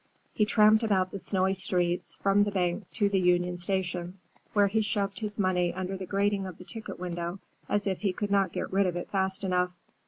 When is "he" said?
0.33-0.45, 4.65-4.81, 7.99-8.11